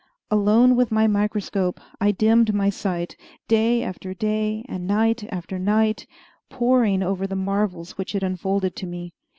Alone 0.31 0.75
with 0.75 0.91
my 0.91 1.05
microscope, 1.05 1.79
I 1.99 2.09
dimmed 2.09 2.55
my 2.55 2.71
sight, 2.71 3.15
day 3.47 3.83
after 3.83 4.15
day 4.15 4.65
and 4.67 4.87
night 4.87 5.23
after 5.31 5.59
night, 5.59 6.07
poring 6.49 7.03
over 7.03 7.27
the 7.27 7.35
marvels 7.35 7.99
which 7.99 8.15
it 8.15 8.23
unfolded 8.23 8.75
to 8.77 8.87
me. 8.87 9.13